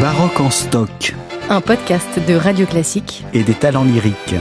[0.00, 1.14] Baroque en stock.
[1.50, 3.24] Un podcast de Radio Classique.
[3.34, 4.36] Et des talents lyriques.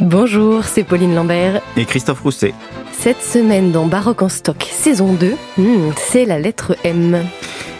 [0.00, 1.60] Bonjour, c'est Pauline Lambert.
[1.76, 2.54] Et Christophe Rousset.
[2.92, 7.22] Cette semaine dans Baroque en stock, saison 2, hmm, c'est la lettre M.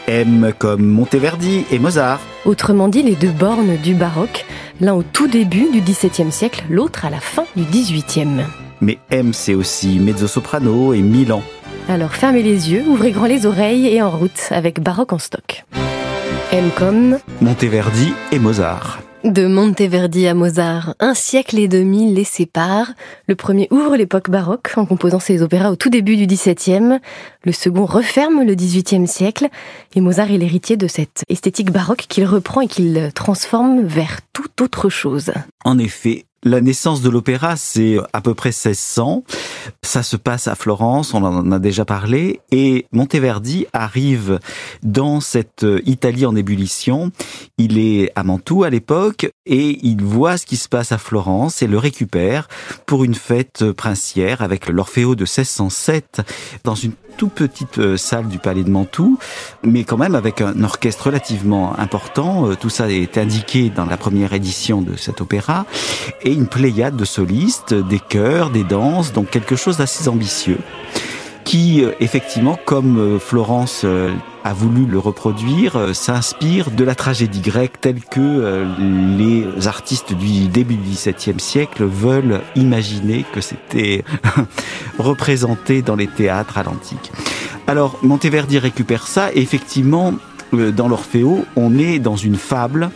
[0.07, 2.21] M comme Monteverdi et Mozart.
[2.45, 4.45] Autrement dit, les deux bornes du baroque,
[4.83, 8.45] l'un au tout début du XVIIe siècle, l'autre à la fin du XVIIIe.
[8.83, 11.43] Mais M, c'est aussi mezzo-soprano et Milan.
[11.89, 15.65] Alors fermez les yeux, ouvrez grand les oreilles et en route avec Baroque en stock.
[16.55, 19.01] M comme Monteverdi et Mozart.
[19.25, 22.93] De Monteverdi à Mozart, un siècle et demi les sépare.
[23.27, 27.01] Le premier ouvre l'époque baroque en composant ses opéras au tout début du XVIIe.
[27.43, 29.49] Le second referme le XVIIIe siècle.
[29.97, 34.61] Et Mozart est l'héritier de cette esthétique baroque qu'il reprend et qu'il transforme vers toute
[34.61, 35.33] autre chose.
[35.65, 39.25] En effet, la naissance de l'opéra, c'est à peu près 1600.
[39.83, 44.39] Ça se passe à Florence, on en a déjà parlé, et Monteverdi arrive
[44.83, 47.11] dans cette Italie en ébullition.
[47.59, 51.63] Il est à Mantoue à l'époque, et il voit ce qui se passe à Florence
[51.63, 52.49] et le récupère
[52.87, 56.21] pour une fête princière avec l'Orfeo de 1607
[56.65, 59.19] dans une toute petite euh, salle du palais de Mantoue,
[59.63, 62.49] mais quand même avec un orchestre relativement important.
[62.49, 65.67] Euh, tout ça est indiqué dans la première édition de cet opéra.
[66.35, 70.59] Une pléiade de solistes, des chœurs, des danses, donc quelque chose d'assez ambitieux
[71.45, 73.85] qui, euh, effectivement, comme Florence
[74.45, 78.67] a voulu le reproduire, s'inspire de la tragédie grecque telle que
[79.19, 84.05] les artistes du début du XVIIe siècle veulent imaginer que c'était
[84.99, 87.13] représenté dans les théâtres à l'antique.
[87.67, 90.13] Alors Monteverdi récupère ça et effectivement
[90.53, 92.91] euh, dans l'Orfeo, on est dans une fable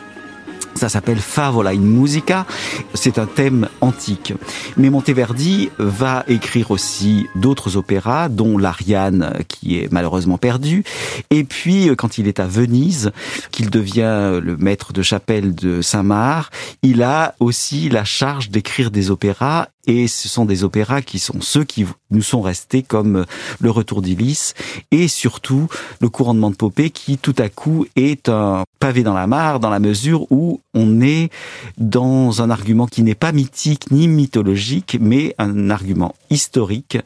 [0.79, 2.47] ça s'appelle Favola in Musica.
[2.95, 4.33] C'est un thème antique.
[4.77, 10.85] Mais Monteverdi va écrire aussi d'autres opéras, dont l'Ariane, qui est malheureusement perdue.
[11.31, 13.11] Et puis, quand il est à Venise,
[13.51, 19.11] qu'il devient le maître de chapelle de Saint-Marc, il a aussi la charge d'écrire des
[19.11, 23.25] opéras et ce sont des opéras qui sont ceux qui nous sont restés comme
[23.61, 24.55] Le Retour d'Ulysse
[24.91, 25.69] et surtout
[26.01, 29.71] Le Couronnement de Popée qui tout à coup est un pavé dans la mare dans
[29.71, 31.31] la mesure où on est
[31.77, 36.99] dans un argument qui n'est pas mythique ni mythologique mais un argument historique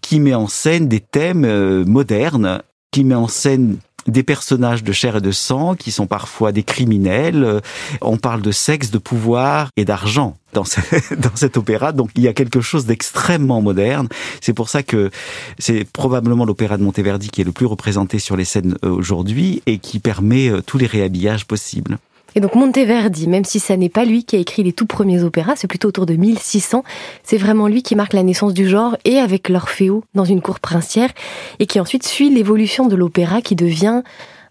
[0.00, 4.92] qui met en scène des thèmes euh, modernes qui met en scène des personnages de
[4.92, 7.60] chair et de sang qui sont parfois des criminels.
[8.00, 10.64] On parle de sexe, de pouvoir et d'argent dans,
[11.16, 11.92] dans cet opéra.
[11.92, 14.08] Donc il y a quelque chose d'extrêmement moderne.
[14.40, 15.10] C'est pour ça que
[15.58, 19.62] c'est probablement l'opéra de Monteverdi qui est le plus représenté sur les scènes euh, aujourd'hui
[19.66, 21.98] et qui permet euh, tous les réhabillages possibles.
[22.34, 25.22] Et donc Monteverdi, même si ça n'est pas lui qui a écrit les tout premiers
[25.22, 26.84] opéras, c'est plutôt autour de 1600,
[27.22, 30.60] c'est vraiment lui qui marque la naissance du genre et avec l'Orfeo dans une cour
[30.60, 31.10] princière
[31.58, 34.02] et qui ensuite suit l'évolution de l'opéra qui devient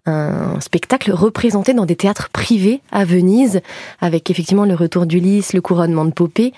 [0.08, 3.62] un spectacle représenté dans des théâtres privés à Venise,
[4.00, 6.54] avec effectivement le retour d'Ulysse, le couronnement de Popée,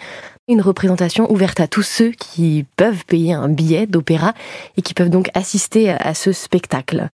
[0.47, 4.34] une représentation ouverte à tous ceux qui peuvent payer un billet d'opéra
[4.78, 7.09] et qui peuvent donc assister à ce spectacle.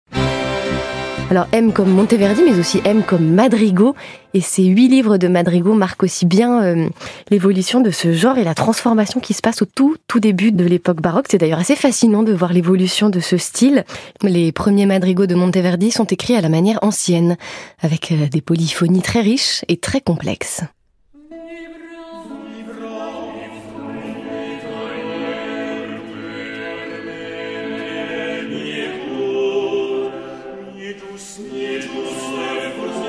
[1.31, 3.97] Alors M comme Monteverdi, mais aussi M comme Madrigo.
[4.35, 6.89] Et ces huit livres de Madrigo marquent aussi bien euh,
[7.31, 10.65] l'évolution de ce genre et la transformation qui se passe au tout, tout début de
[10.65, 11.27] l'époque baroque.
[11.29, 13.85] C'est d'ailleurs assez fascinant de voir l'évolution de ce style.
[14.23, 17.37] Les premiers Madrigaux de Monteverdi sont écrits à la manière ancienne,
[17.81, 20.63] avec euh, des polyphonies très riches et très complexes.
[31.95, 33.04] Jesus,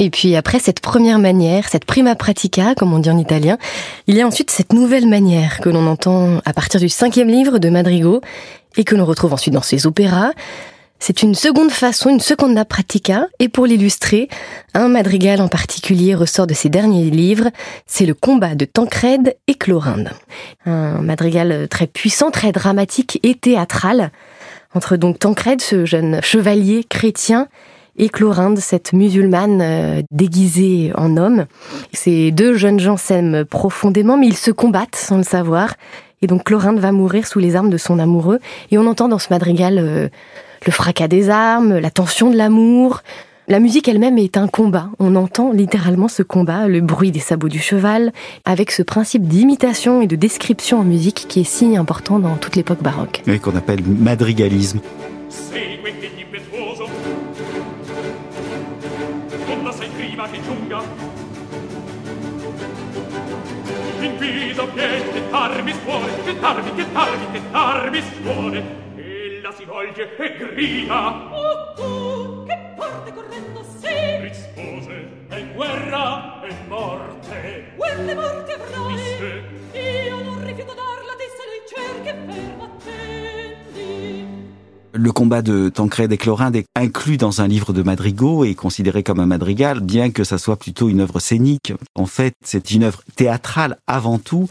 [0.00, 3.58] Et puis après cette première manière, cette prima pratica, comme on dit en italien,
[4.06, 7.58] il y a ensuite cette nouvelle manière que l'on entend à partir du cinquième livre
[7.58, 8.22] de Madrigo
[8.78, 10.30] et que l'on retrouve ensuite dans ses opéras.
[11.00, 14.28] C'est une seconde façon, une seconda pratica, et pour l'illustrer,
[14.72, 17.50] un madrigal en particulier ressort de ses derniers livres,
[17.86, 20.12] c'est le combat de Tancrède et Chlorinde.
[20.64, 24.12] Un madrigal très puissant, très dramatique et théâtral,
[24.74, 27.48] entre donc Tancrède, ce jeune chevalier chrétien,
[27.96, 31.46] et Chlorinde, cette musulmane euh, déguisée en homme.
[31.92, 35.74] Ces deux jeunes gens s'aiment profondément, mais ils se combattent sans le savoir.
[36.22, 38.38] Et donc Chlorinde va mourir sous les armes de son amoureux.
[38.70, 40.08] Et on entend dans ce madrigal euh,
[40.66, 43.02] le fracas des armes, la tension de l'amour.
[43.48, 44.90] La musique elle-même est un combat.
[45.00, 48.12] On entend littéralement ce combat, le bruit des sabots du cheval,
[48.44, 52.54] avec ce principe d'imitation et de description en musique qui est si important dans toute
[52.54, 53.22] l'époque baroque.
[53.26, 54.78] Et qu'on appelle madrigalisme.
[64.20, 68.64] fido che gettarmi suore, gettarmi, gettarmi, gettarmi suore.
[68.96, 71.30] Ella si volge e grida.
[71.32, 77.72] Oh, tu, che parte correndo sì Rispose, è guerra e morte.
[77.76, 78.94] Guerra e morte avrai.
[78.94, 79.59] Disse,
[85.10, 89.02] Le combat de Tancred et Clorinde est inclus dans un livre de madrigaux et considéré
[89.02, 91.72] comme un madrigal, bien que ça soit plutôt une œuvre scénique.
[91.96, 94.48] En fait, c'est une œuvre théâtrale avant tout,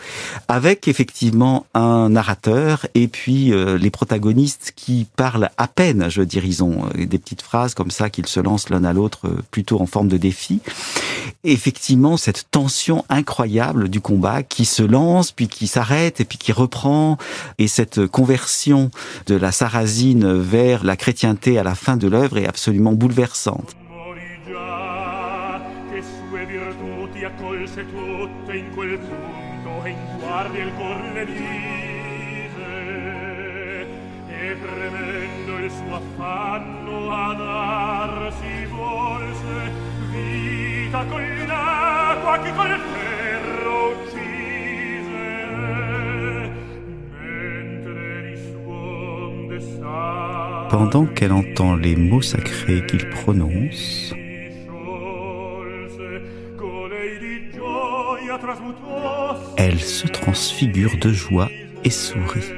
[0.49, 6.25] avec effectivement un narrateur et puis euh, les protagonistes qui parlent à peine, je veux
[6.25, 9.29] dire, ils ont euh, des petites phrases comme ça qu'ils se lancent l'un à l'autre
[9.29, 10.59] euh, plutôt en forme de défi.
[11.45, 16.51] effectivement, cette tension incroyable du combat qui se lance, puis qui s'arrête et puis qui
[16.51, 17.17] reprend,
[17.59, 18.91] et cette conversion
[19.27, 23.75] de la sarrasine vers la chrétienté à la fin de l'œuvre est absolument bouleversante.
[50.69, 54.13] Pendant qu'elle entend les mots sacrés qu'il prononce,
[59.57, 61.49] elle se transfigure de joie
[61.83, 62.51] et sourit.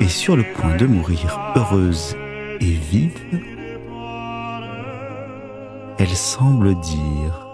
[0.00, 2.16] Et sur le point de mourir heureuse
[2.60, 3.18] et vive,
[5.98, 7.49] elle semble dire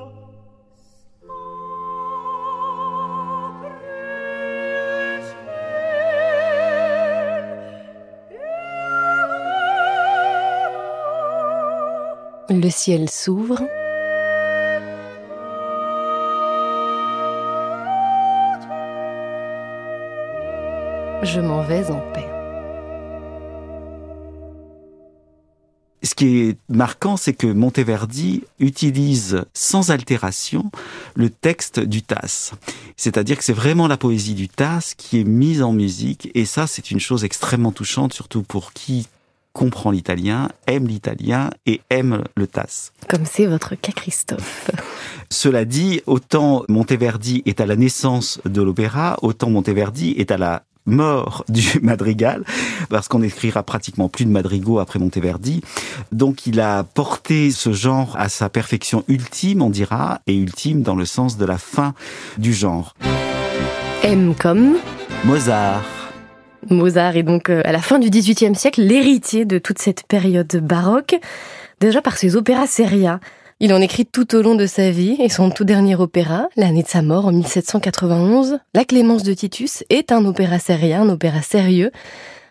[12.58, 13.61] Le ciel s'ouvre.
[21.23, 22.26] Je m'en vais en paix.
[26.03, 30.70] Ce qui est marquant, c'est que Monteverdi utilise sans altération
[31.14, 32.53] le texte du Tasse.
[32.97, 36.67] C'est-à-dire que c'est vraiment la poésie du Tasse qui est mise en musique, et ça,
[36.67, 39.08] c'est une chose extrêmement touchante, surtout pour qui
[39.56, 42.93] comprend l'italien, aime l'italien et aime le Tasse.
[43.08, 44.70] Comme c'est votre cas, Christophe.
[45.31, 50.62] Cela dit, autant Monteverdi est à la naissance de l'opéra, autant Monteverdi est à la
[50.85, 52.44] mort du madrigal,
[52.91, 55.62] parce qu'on n'écrira pratiquement plus de madrigaux après Monteverdi.
[56.12, 60.94] Donc il a porté ce genre à sa perfection ultime, on dira, et ultime dans
[60.94, 61.94] le sens de la fin
[62.37, 62.94] du genre.
[64.03, 64.76] M comme
[65.25, 65.95] Mozart.
[66.71, 70.55] Mozart est donc euh, à la fin du XVIIIe siècle l'héritier de toute cette période
[70.57, 71.17] baroque,
[71.81, 73.21] déjà par ses opéras seria.
[73.59, 76.83] Il en écrit tout au long de sa vie et son tout dernier opéra, l'année
[76.83, 81.41] de sa mort en 1791, La Clémence de Titus, est un opéra seria, un opéra
[81.41, 81.91] sérieux.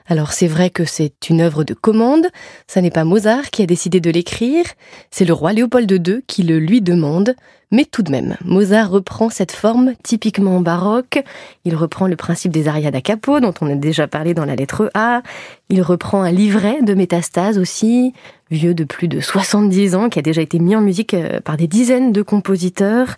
[0.07, 2.27] Alors c'est vrai que c'est une œuvre de commande,
[2.67, 4.65] ça n'est pas Mozart qui a décidé de l'écrire,
[5.09, 7.35] c'est le roi Léopold II qui le lui demande,
[7.71, 11.23] mais tout de même, Mozart reprend cette forme typiquement baroque,
[11.63, 14.55] il reprend le principe des arias da capo dont on a déjà parlé dans la
[14.55, 15.23] lettre A,
[15.69, 18.13] il reprend un livret de métastase aussi,
[18.51, 21.57] vieux de plus de 70 ans, qui a déjà été mis en musique euh, par
[21.57, 23.15] des dizaines de compositeurs.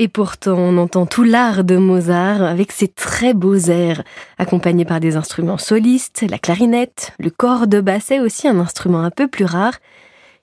[0.00, 4.04] Et pourtant, on entend tout l'art de Mozart avec ses très beaux airs,
[4.38, 9.10] accompagnés par des instruments solistes, la clarinette, le corps de basset aussi, un instrument un
[9.10, 9.74] peu plus rare.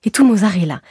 [0.04, 0.82] Et tout Mozart est là.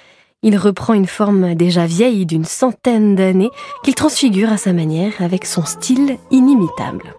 [0.41, 3.51] Il reprend une forme déjà vieille d'une centaine d'années
[3.83, 7.13] qu'il transfigure à sa manière avec son style inimitable.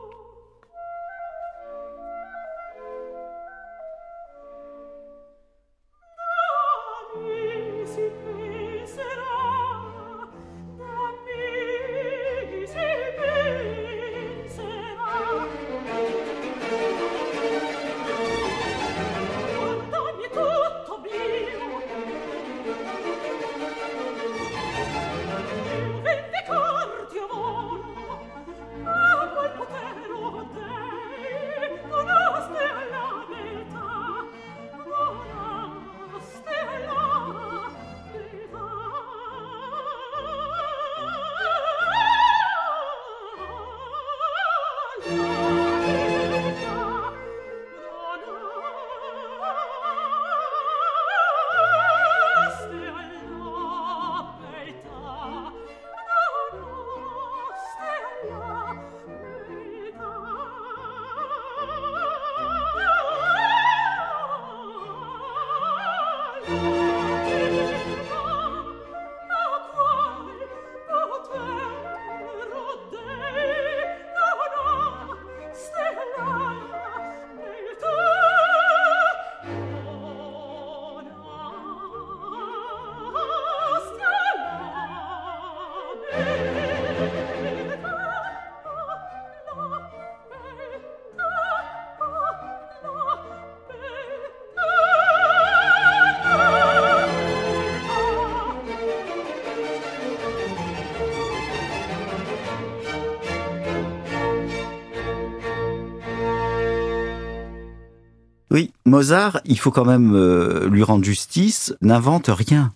[108.57, 112.73] Oui, Mozart, il faut quand même euh, lui rendre justice, n'invente rien.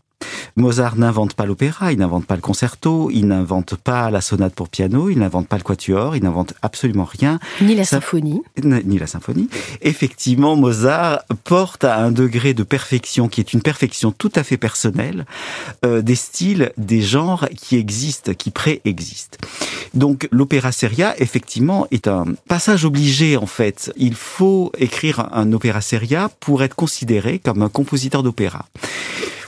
[0.56, 4.68] Mozart n'invente pas l'opéra, il n'invente pas le concerto, il n'invente pas la sonate pour
[4.68, 7.38] piano, il n'invente pas le quatuor, il n'invente absolument rien.
[7.60, 8.42] Ni la symphonie.
[8.62, 9.48] Ni la symphonie.
[9.82, 14.56] Effectivement, Mozart porte à un degré de perfection qui est une perfection tout à fait
[14.56, 15.26] personnelle
[15.84, 19.38] euh, des styles, des genres qui existent, qui préexistent.
[19.94, 23.92] Donc l'opéra seria, effectivement, est un passage obligé en fait.
[23.96, 28.66] Il faut écrire un opéra seria pour être considéré comme un compositeur d'opéra.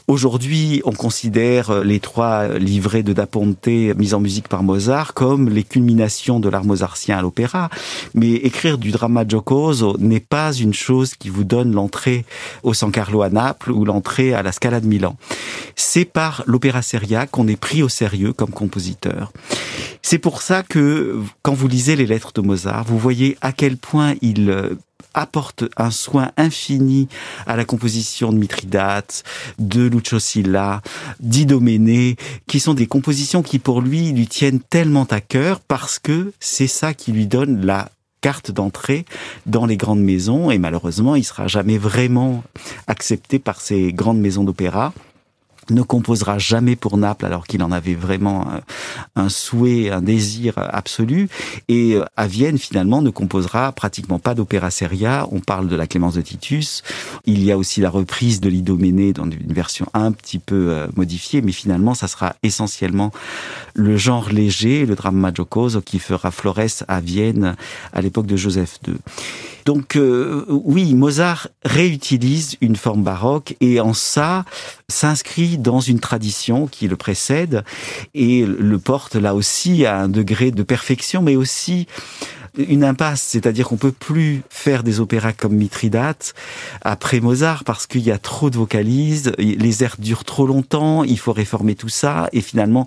[0.09, 5.15] Aujourd'hui, on considère euh, les trois livrets de Da Ponte mis en musique par Mozart
[5.15, 7.71] comme les culminations de l'art mozartien à l'opéra.
[8.15, 12.25] Mais écrire du drama giocoso n'est pas une chose qui vous donne l'entrée
[12.63, 15.17] au San Carlo à Naples ou l'entrée à la Scala de Milan.
[15.77, 19.33] C'est par l'opéra seria qu'on est pris au sérieux comme compositeur.
[20.03, 23.77] C'est pour ça que quand vous lisez les lettres de Mozart, vous voyez à quel
[23.77, 24.75] point il euh,
[25.15, 27.09] apporte un soin infini
[27.47, 29.25] à la composition de Mithridate,
[29.59, 30.83] de Lucio Silla,
[31.21, 32.17] d'Idoménée,
[32.47, 36.67] qui sont des compositions qui pour lui lui tiennent tellement à cœur parce que c'est
[36.67, 37.91] ça qui lui donne la
[38.21, 39.05] carte d'entrée
[39.47, 40.51] dans les grandes maisons.
[40.51, 42.43] Et malheureusement il sera jamais vraiment
[42.87, 44.93] accepté par ces grandes maisons d'opéra
[45.73, 48.61] ne composera jamais pour Naples alors qu'il en avait vraiment euh,
[49.17, 51.29] un souhait, un désir absolu.
[51.69, 55.27] Et euh, à Vienne, finalement, ne composera pratiquement pas d'opéra seria.
[55.31, 56.83] On parle de la Clémence de Titus.
[57.25, 60.89] Il y a aussi la reprise de l'Idoménée dans une version un petit peu euh,
[60.97, 63.13] modifiée, mais finalement, ça sera essentiellement
[63.75, 67.57] le genre léger, le drama giocoso qui fera Flores à Vienne
[67.93, 68.95] à l'époque de Joseph II.
[69.65, 74.45] Donc euh, oui, Mozart réutilise une forme baroque et en ça
[74.89, 77.65] s'inscrit dans une tradition qui le précède
[78.15, 81.87] et le porte là aussi à un degré de perfection, mais aussi
[82.57, 86.35] une impasse, c'est-à-dire qu'on peut plus faire des opéras comme Mithridate
[86.83, 91.19] après Mozart parce qu'il y a trop de vocalises, les airs durent trop longtemps, il
[91.19, 92.87] faut réformer tout ça et finalement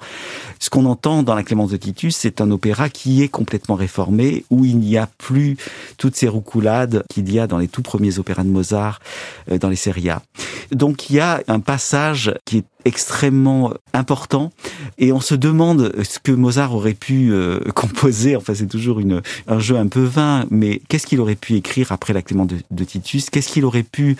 [0.60, 4.46] ce qu'on entend dans la Clémence de Titus, c'est un opéra qui est complètement réformé
[4.50, 5.58] où il n'y a plus
[5.98, 9.00] toutes ces roucoulades qu'il y a dans les tout premiers opéras de Mozart
[9.52, 10.06] euh, dans les séries.
[10.72, 14.51] Donc il y a un passage qui est extrêmement important
[14.98, 18.36] et on se demande ce que Mozart aurait pu euh, composer.
[18.36, 21.92] Enfin, c'est toujours une, un jeu un peu vain, mais qu'est-ce qu'il aurait pu écrire
[21.92, 23.30] après la Clément de, de Titus?
[23.30, 24.15] Qu'est-ce qu'il aurait pu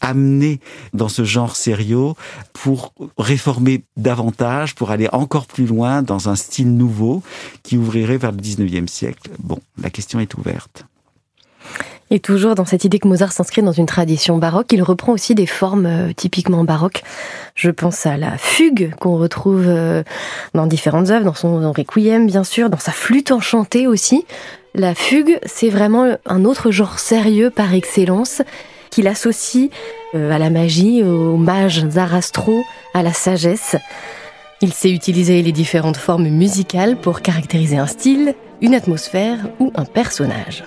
[0.00, 0.60] amener
[0.94, 2.12] dans ce genre sérieux
[2.52, 7.22] pour réformer davantage, pour aller encore plus loin dans un style nouveau
[7.62, 9.30] qui ouvrirait vers le 19e siècle?
[9.38, 10.86] Bon, la question est ouverte.
[12.10, 15.34] Et toujours dans cette idée que Mozart s'inscrit dans une tradition baroque, il reprend aussi
[15.34, 17.02] des formes euh, typiquement baroques.
[17.56, 20.04] Je pense à la fugue qu'on retrouve euh,
[20.54, 24.24] dans différentes œuvres, dans son requiem bien sûr, dans sa flûte enchantée aussi.
[24.74, 28.42] La fugue, c'est vraiment un autre genre sérieux par excellence
[28.90, 29.70] qu'il associe
[30.14, 32.62] euh, à la magie, au mage Zarastro,
[32.94, 33.74] à la sagesse.
[34.62, 39.84] Il sait utiliser les différentes formes musicales pour caractériser un style, une atmosphère ou un
[39.84, 40.64] personnage.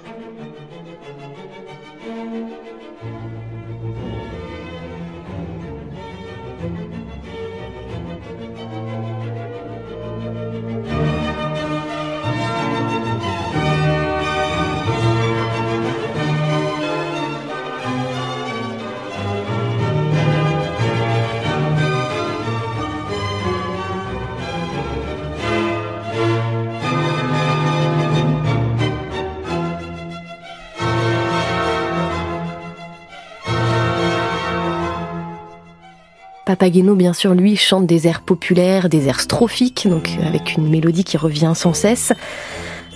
[36.50, 41.04] Papageno, bien sûr, lui, chante des airs populaires, des airs strophiques, donc avec une mélodie
[41.04, 42.12] qui revient sans cesse.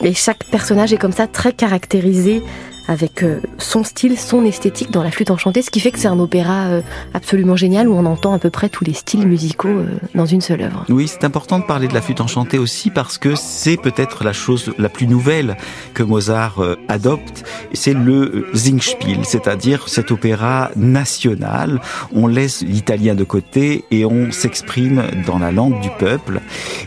[0.01, 2.41] Et chaque personnage est comme ça très caractérisé
[2.87, 3.25] avec
[3.57, 6.67] son style, son esthétique dans la flûte enchantée, ce qui fait que c'est un opéra
[7.13, 9.83] absolument génial où on entend à peu près tous les styles musicaux
[10.15, 10.85] dans une seule œuvre.
[10.89, 14.33] Oui, c'est important de parler de la flûte enchantée aussi parce que c'est peut-être la
[14.33, 15.57] chose la plus nouvelle
[15.93, 21.81] que Mozart adopte, c'est le Singspiel, c'est-à-dire cet opéra national.
[22.13, 26.41] On laisse l'italien de côté et on s'exprime dans la langue du peuple.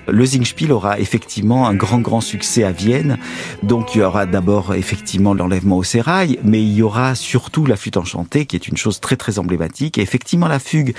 [0.08, 3.18] Le Singspiel aura effectivement un grand grand succès à Vienne,
[3.62, 5.84] donc il y aura d'abord effectivement l'enlèvement au
[6.44, 9.98] mais il y aura surtout la flûte enchantée, qui est une chose très très emblématique.
[9.98, 10.94] Et effectivement, la fugue,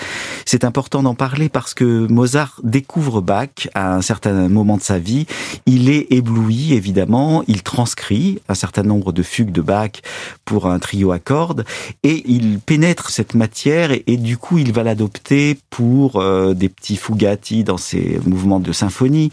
[0.45, 4.99] c'est important d'en parler parce que Mozart découvre Bach à un certain moment de sa
[4.99, 5.25] vie.
[5.65, 7.43] Il est ébloui, évidemment.
[7.47, 10.01] Il transcrit un certain nombre de fugues de Bach
[10.45, 11.65] pour un trio à cordes
[12.03, 16.69] et il pénètre cette matière et, et du coup, il va l'adopter pour euh, des
[16.69, 19.31] petits fugati dans ses mouvements de symphonie,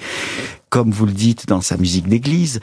[0.69, 2.61] comme vous le dites dans sa musique d'église.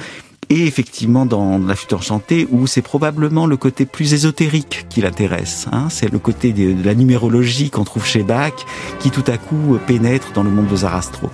[0.51, 5.67] Et effectivement dans la flûte enchantée où c'est probablement le côté plus ésotérique qui l'intéresse.
[5.71, 5.87] Hein.
[5.89, 8.51] C'est le côté de, la numérologie qu'on trouve chez Bach
[8.99, 11.29] qui tout à coup pénètre dans le monde de Zarastro.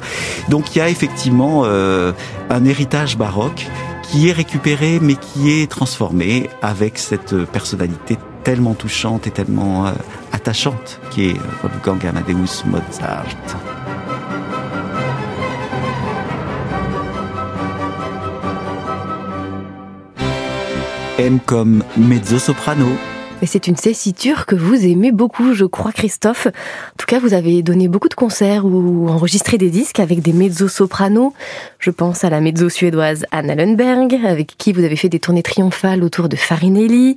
[0.50, 2.12] Donc il y a effectivement euh,
[2.52, 3.66] un héritage baroque
[4.04, 9.92] qui est récupéré mais qui est transformé avec cette personnalité tellement touchante et tellement euh,
[10.32, 13.26] attachante qui est Wolfgang Amadeus Mozart.
[21.20, 22.86] M comme mezzo-soprano.
[23.42, 26.46] Et c'est une tessiture que vous aimez beaucoup, je crois, Christophe.
[26.48, 30.32] En tout cas, vous avez donné beaucoup de concerts ou enregistré des disques avec des
[30.32, 31.34] mezzo-sopranos.
[31.80, 36.04] Je pense à la mezzo-suédoise Anna Lundberg, avec qui vous avez fait des tournées triomphales
[36.04, 37.16] autour de Farinelli.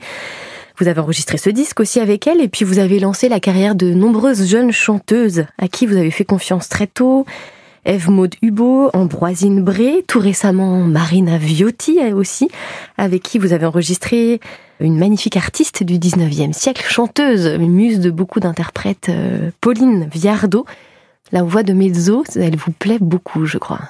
[0.79, 3.75] Vous avez enregistré ce disque aussi avec elle, et puis vous avez lancé la carrière
[3.75, 7.27] de nombreuses jeunes chanteuses à qui vous avez fait confiance très tôt.
[7.85, 12.49] Eve Maud Hubo, Ambroisine Bré, tout récemment Marina Viotti aussi,
[12.99, 14.41] avec qui vous avez enregistré
[14.81, 20.67] une magnifique artiste du 19e siècle, chanteuse, muse de beaucoup d'interprètes, euh, Pauline Viardot.
[21.33, 23.81] La voix de mezzo, elle vous plaît beaucoup, je crois.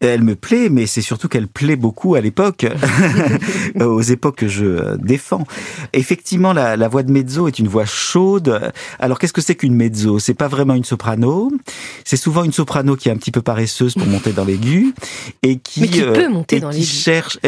[0.00, 2.66] Elle me plaît, mais c'est surtout qu'elle plaît beaucoup à l'époque,
[3.80, 5.44] aux époques que je défends.
[5.92, 8.72] Effectivement, la, la, voix de mezzo est une voix chaude.
[9.00, 10.18] Alors, qu'est-ce que c'est qu'une mezzo?
[10.20, 11.50] C'est pas vraiment une soprano.
[12.04, 14.94] C'est souvent une soprano qui est un petit peu paresseuse pour monter dans l'aigu
[15.42, 16.84] et qui, mais qui euh, peut monter dans l'aigu.
[16.84, 17.38] cherche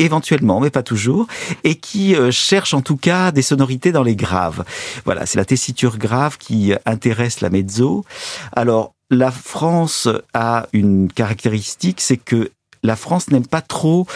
[0.00, 1.26] éventuellement, mais pas toujours,
[1.62, 4.64] et qui euh, cherche en tout cas des sonorités dans les graves.
[5.04, 8.04] Voilà, c'est la tessiture grave qui intéresse la mezzo.
[8.52, 12.50] Alors, la France a une caractéristique, c'est que
[12.82, 14.06] la France n'aime pas trop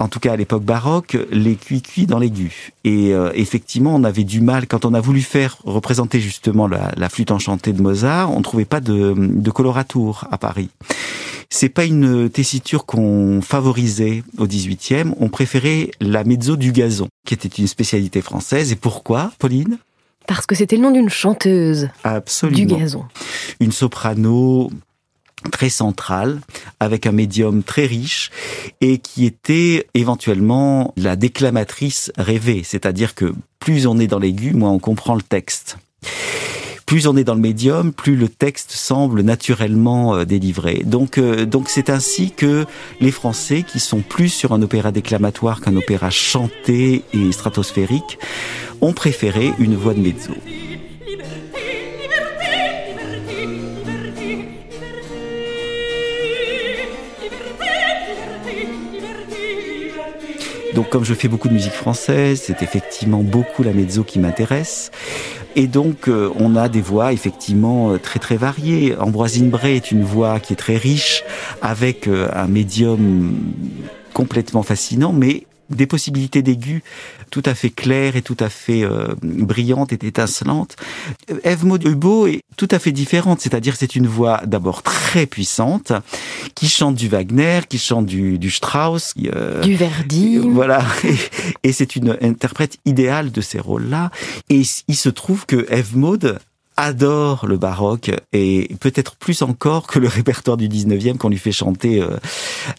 [0.00, 2.72] en tout cas à l'époque baroque, les cuits-cuits dans l'aigu.
[2.84, 7.08] Et euh, effectivement, on avait du mal, quand on a voulu faire représenter justement la,
[7.10, 10.70] flûte enchantée de Mozart, on ne trouvait pas de, de coloratour à Paris.
[11.50, 17.34] C'est pas une tessiture qu'on favorisait au 18e, on préférait la mezzo du gazon, qui
[17.34, 18.72] était une spécialité française.
[18.72, 19.78] Et pourquoi, Pauline?
[20.30, 22.56] Parce que c'était le nom d'une chanteuse Absolument.
[22.56, 23.04] du gazon.
[23.58, 24.70] Une soprano
[25.50, 26.38] très centrale,
[26.78, 28.30] avec un médium très riche,
[28.80, 34.70] et qui était éventuellement la déclamatrice rêvée, c'est-à-dire que plus on est dans l'aigu, moins
[34.70, 35.78] on comprend le texte
[36.90, 40.82] plus on est dans le médium, plus le texte semble naturellement euh, délivré.
[40.84, 42.66] Donc, euh, donc c'est ainsi que
[43.00, 48.18] les Français, qui sont plus sur un opéra déclamatoire qu'un opéra chanté et stratosphérique,
[48.80, 50.34] ont préféré une voix de mezzo.
[60.74, 64.90] Donc comme je fais beaucoup de musique française, c'est effectivement beaucoup la mezzo qui m'intéresse.
[65.56, 68.96] Et donc, euh, on a des voix effectivement euh, très très variées.
[68.98, 71.24] Ambroisine Bray est une voix qui est très riche,
[71.60, 73.34] avec euh, un médium
[74.14, 76.82] complètement fascinant, mais des possibilités d'aigus
[77.30, 80.76] tout à fait claires et tout à fait euh, brillantes et étincelantes.
[81.44, 85.92] Eve Maud Hubo est tout à fait différente, c'est-à-dire c'est une voix d'abord très puissante,
[86.54, 90.38] qui chante du Wagner, qui chante du, du Strauss, euh, du Verdi.
[90.38, 94.10] voilà, et, et c'est une interprète idéale de ces rôles-là.
[94.48, 96.38] Et il se trouve que Eve Maud
[96.80, 101.52] adore le baroque et peut-être plus encore que le répertoire du 19e qu'on lui fait
[101.52, 102.16] chanter euh,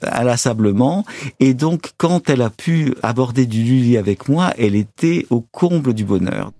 [0.02, 1.06] inlassablement.
[1.40, 5.94] Et donc, quand elle a pu aborder du Lully avec moi, elle était au comble
[5.94, 6.52] du bonheur.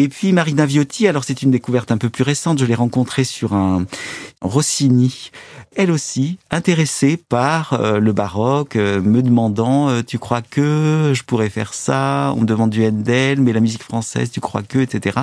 [0.00, 3.24] Et puis Marina Viotti, alors c'est une découverte un peu plus récente, je l'ai rencontrée
[3.24, 3.84] sur un
[4.40, 5.32] Rossini,
[5.74, 11.24] elle aussi intéressée par euh, le baroque, euh, me demandant euh, tu crois que je
[11.24, 14.78] pourrais faire ça, on me demande du Handel, mais la musique française tu crois que,
[14.78, 15.18] etc.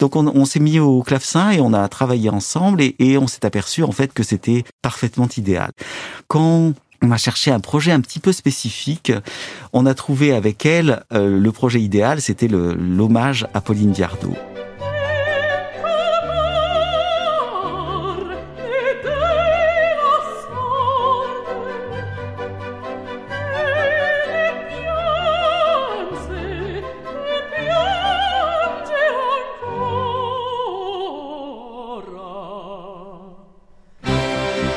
[0.00, 3.44] Donc on, s'est mis au clavecin et on a travaillé ensemble et, et on s'est
[3.44, 5.70] aperçu en fait que c'était parfaitement idéal.
[6.28, 6.72] Quand
[7.04, 9.12] on a cherché un projet un petit peu spécifique.
[9.72, 14.36] On a trouvé avec elle euh, le projet idéal, c'était l'hommage à Pauline Viardot.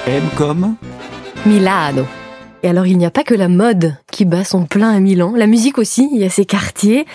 [0.07, 0.77] M comme
[1.47, 2.05] Milano.
[2.62, 5.33] Et alors, il n'y a pas que la mode qui bat son plein à Milan,
[5.33, 7.05] la musique aussi, il y a ses quartiers.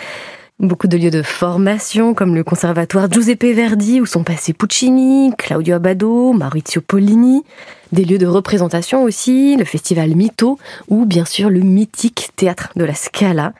[0.58, 5.74] Beaucoup de lieux de formation comme le conservatoire Giuseppe Verdi où sont passés Puccini, Claudio
[5.74, 7.42] Abbado, Maurizio Pollini.
[7.92, 12.84] Des lieux de représentation aussi, le festival Mito ou bien sûr le mythique théâtre de
[12.84, 13.52] la Scala.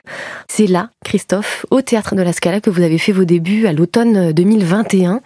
[0.47, 3.73] C'est là, Christophe, au théâtre de la Scala que vous avez fait vos débuts à
[3.73, 5.21] l'automne 2021.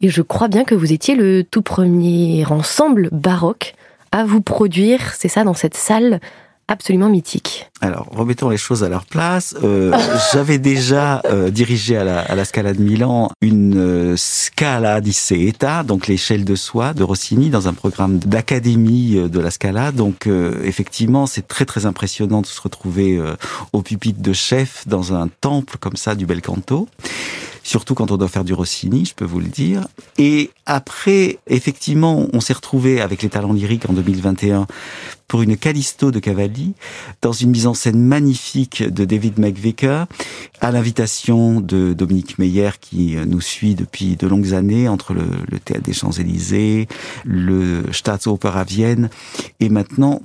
[0.00, 3.74] Et je crois bien que vous étiez le tout premier ensemble baroque
[4.12, 6.20] à vous produire, c'est ça, dans cette salle
[6.68, 7.66] absolument mythique.
[7.80, 9.56] Alors, remettons les choses à leur place.
[9.64, 9.98] Euh,
[10.32, 16.06] J'avais déjà euh, dirigé à la, Scala de Milan une euh, Scala di Seta, donc
[16.06, 19.92] l'échelle de soie de Rossini, dans un programme d'académie de la Scala.
[19.92, 20.28] Donc,
[20.62, 23.18] effectivement, c'est très très impressionnant de se retrouver
[23.72, 26.86] au pupitre de chef dans un temple comme ça du bel canto
[27.68, 29.86] surtout quand on doit faire du Rossini, je peux vous le dire.
[30.16, 34.66] Et après, effectivement, on s'est retrouvé avec les talents lyriques en 2021
[35.28, 36.72] pour une Callisto de Cavalli,
[37.20, 40.06] dans une mise en scène magnifique de David McVicker,
[40.62, 45.58] à l'invitation de Dominique Meyer, qui nous suit depuis de longues années, entre le, le
[45.58, 46.88] Théâtre des Champs-Élysées,
[47.26, 49.10] le Staatsoper à Vienne,
[49.60, 50.22] et maintenant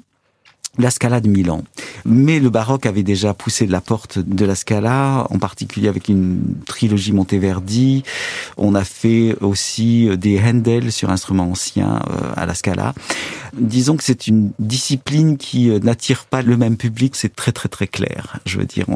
[0.79, 1.63] la Scala de Milan.
[2.05, 6.09] Mais le baroque avait déjà poussé de la porte de la Scala, en particulier avec
[6.09, 8.03] une trilogie Monteverdi.
[8.57, 12.93] On a fait aussi des Handel sur instruments anciens euh, à la Scala.
[13.53, 17.69] Disons que c'est une discipline qui euh, n'attire pas le même public, c'est très très
[17.69, 18.39] très clair.
[18.47, 18.87] Je veux dire,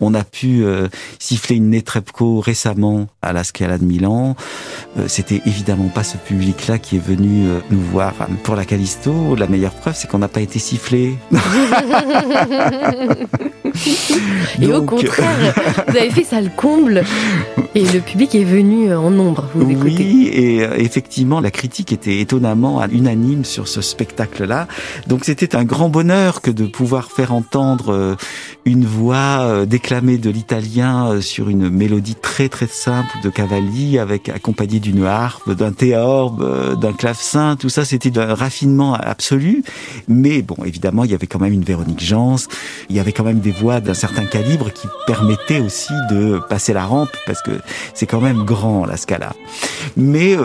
[0.00, 4.36] on, a pu euh, siffler une Netrebko récemment à la Scala de Milan.
[5.06, 9.36] C'était évidemment pas ce public-là qui est venu nous voir pour la Callisto.
[9.36, 11.07] La meilleure preuve, c'est qu'on n'a pas été sifflé
[14.60, 15.54] et au contraire,
[15.88, 17.04] vous avez fait ça le comble
[17.74, 19.48] et le public est venu en nombre.
[19.54, 24.66] Vous oui, et euh, effectivement, la critique était étonnamment unanime sur ce spectacle-là.
[25.06, 28.16] Donc c'était un grand bonheur que de pouvoir faire entendre euh,
[28.64, 34.28] une voix euh, déclamée de l'italien sur une mélodie très très simple de Cavalli, avec
[34.28, 37.56] accompagnée d'une harpe, d'un théorbe, d'un clavecin.
[37.56, 39.62] Tout ça, c'était d'un raffinement absolu.
[40.08, 42.36] Mais bon, évidemment, il y avait quand même une Véronique Jans,
[42.88, 46.72] il y avait quand même des voix d'un certain calibre qui permettaient aussi de passer
[46.72, 47.52] la rampe, parce que
[47.94, 49.32] c'est quand même grand la Scala.
[49.96, 50.44] Mais euh,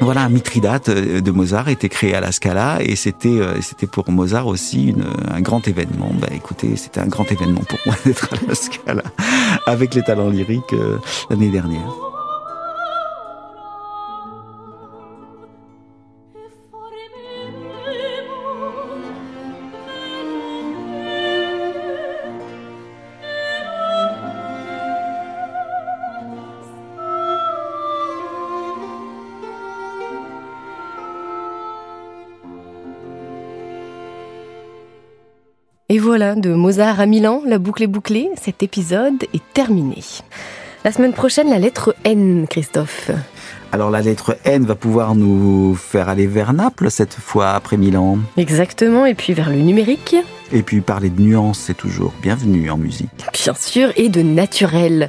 [0.00, 4.10] voilà, Mithridate euh, de Mozart était créé à la Scala et c'était euh, c'était pour
[4.10, 4.94] Mozart aussi
[5.30, 6.10] un grand événement.
[6.20, 9.02] Bah écoutez, c'était un grand événement pour moi d'être à la Scala
[9.66, 10.74] avec les talents lyriques
[11.30, 12.17] l'année dernière.
[35.90, 40.04] Et voilà, de Mozart à Milan, la boucle est bouclée, cet épisode est terminé.
[40.84, 43.10] La semaine prochaine, la lettre N, Christophe.
[43.72, 48.18] Alors la lettre N va pouvoir nous faire aller vers Naples cette fois après Milan.
[48.36, 50.14] Exactement, et puis vers le numérique.
[50.52, 53.08] Et puis parler de nuances, c'est toujours bienvenu en musique.
[53.32, 55.08] Bien sûr, et de naturel.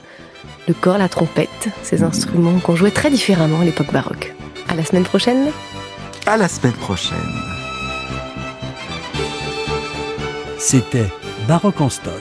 [0.70, 4.34] Le corps, la trompette, ces instruments qu'on jouait très différemment à l'époque baroque.
[4.70, 5.48] À la semaine prochaine
[6.26, 7.18] À la semaine prochaine
[10.60, 11.10] C'était
[11.48, 12.14] Baroque en stock,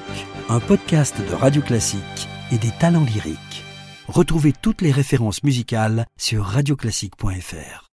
[0.48, 3.64] un podcast de Radio Classique et des talents lyriques.
[4.06, 7.87] Retrouvez toutes les références musicales sur radioclassique.fr.